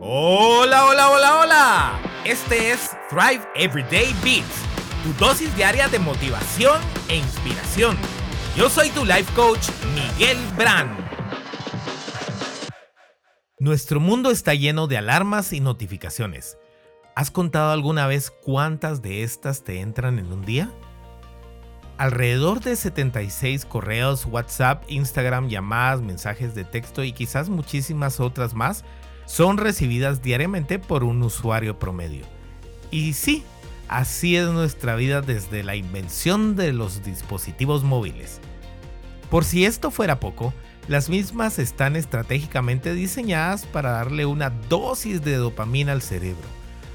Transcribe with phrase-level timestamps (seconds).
[0.00, 2.02] Hola, hola, hola, hola.
[2.24, 4.62] Este es Thrive Everyday Beats,
[5.02, 7.96] tu dosis diaria de motivación e inspiración.
[8.56, 9.66] Yo soy tu life coach,
[9.96, 10.96] Miguel Brand.
[13.58, 16.58] Nuestro mundo está lleno de alarmas y notificaciones.
[17.16, 20.70] ¿Has contado alguna vez cuántas de estas te entran en un día?
[21.96, 28.84] Alrededor de 76 correos, WhatsApp, Instagram, llamadas, mensajes de texto y quizás muchísimas otras más
[29.28, 32.24] son recibidas diariamente por un usuario promedio.
[32.90, 33.44] Y sí,
[33.86, 38.40] así es nuestra vida desde la invención de los dispositivos móviles.
[39.30, 40.54] Por si esto fuera poco,
[40.88, 46.48] las mismas están estratégicamente diseñadas para darle una dosis de dopamina al cerebro.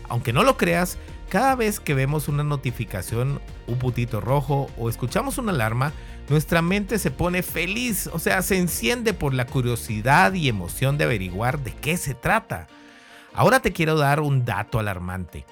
[0.10, 0.98] Aunque no lo creas,
[1.30, 5.94] cada vez que vemos una notificación, un putito rojo o escuchamos una alarma,
[6.30, 11.06] nuestra mente se pone feliz, o sea, se enciende por la curiosidad y emoción de
[11.06, 12.68] averiguar de qué se trata.
[13.34, 15.46] Ahora te quiero dar un dato alarmante.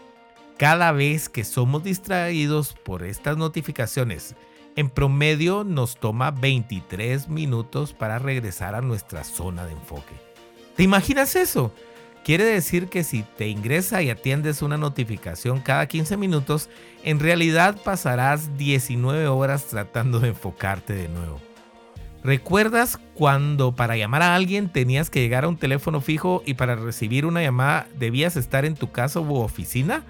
[0.57, 4.35] Cada vez que somos distraídos por estas notificaciones,
[4.75, 10.13] en promedio nos toma 23 minutos para regresar a nuestra zona de enfoque.
[10.75, 11.73] ¿Te imaginas eso?
[12.23, 16.69] Quiere decir que si te ingresa y atiendes una notificación cada 15 minutos,
[17.03, 21.41] en realidad pasarás 19 horas tratando de enfocarte de nuevo.
[22.23, 26.75] ¿Recuerdas cuando para llamar a alguien tenías que llegar a un teléfono fijo y para
[26.75, 30.03] recibir una llamada debías estar en tu casa u oficina?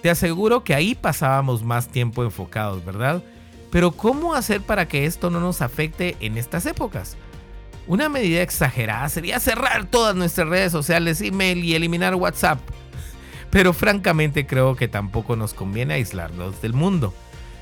[0.00, 3.24] Te aseguro que ahí pasábamos más tiempo enfocados, ¿verdad?
[3.72, 7.16] Pero ¿cómo hacer para que esto no nos afecte en estas épocas?
[7.88, 12.60] Una medida exagerada sería cerrar todas nuestras redes sociales, email y eliminar WhatsApp.
[13.50, 17.14] Pero francamente creo que tampoco nos conviene aislarnos del mundo.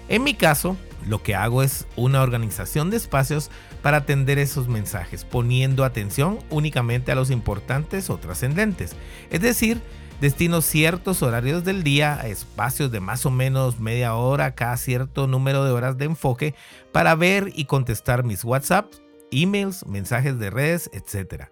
[0.09, 5.25] En mi caso, lo que hago es una organización de espacios para atender esos mensajes,
[5.25, 8.97] poniendo atención únicamente a los importantes o trascendentes.
[9.31, 9.81] Es decir,
[10.21, 15.29] destino ciertos horarios del día a espacios de más o menos media hora cada cierto
[15.29, 16.57] número de horas de enfoque
[16.91, 18.93] para ver y contestar mis WhatsApp
[19.31, 21.45] emails, mensajes de redes, etc.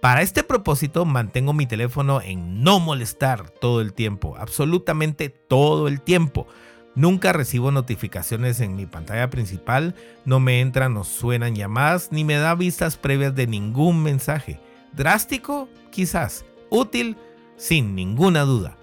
[0.00, 6.00] Para este propósito mantengo mi teléfono en no molestar todo el tiempo, absolutamente todo el
[6.00, 6.46] tiempo.
[6.94, 12.34] Nunca recibo notificaciones en mi pantalla principal, no me entran o suenan llamadas, ni me
[12.34, 14.60] da vistas previas de ningún mensaje.
[14.92, 16.44] Drástico, quizás.
[16.70, 17.16] Útil,
[17.56, 18.79] sin ninguna duda.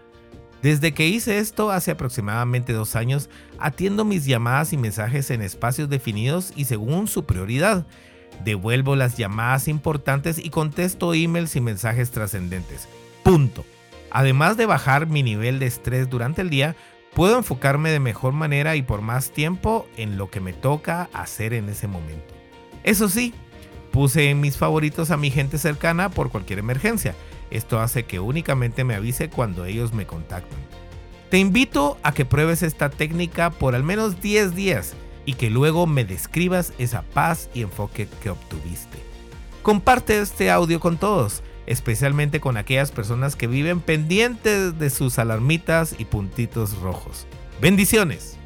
[0.62, 3.30] Desde que hice esto hace aproximadamente dos años,
[3.60, 7.86] atiendo mis llamadas y mensajes en espacios definidos y según su prioridad.
[8.44, 12.88] Devuelvo las llamadas importantes y contesto emails y mensajes trascendentes.
[13.24, 13.66] Punto.
[14.12, 16.76] Además de bajar mi nivel de estrés durante el día,
[17.14, 21.54] puedo enfocarme de mejor manera y por más tiempo en lo que me toca hacer
[21.54, 22.34] en ese momento.
[22.84, 23.34] Eso sí,
[23.92, 27.16] puse en mis favoritos a mi gente cercana por cualquier emergencia
[27.52, 30.60] esto hace que únicamente me avise cuando ellos me contactan.
[31.30, 34.94] Te invito a que pruebes esta técnica por al menos 10 días
[35.26, 38.98] y que luego me describas esa paz y enfoque que obtuviste.
[39.62, 45.96] Comparte este audio con todos, especialmente con aquellas personas que viven pendientes de sus alarmitas
[45.98, 47.28] y puntitos rojos.
[47.60, 48.37] Bendiciones.